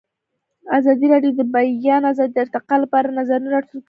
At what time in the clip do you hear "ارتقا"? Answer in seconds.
2.45-2.75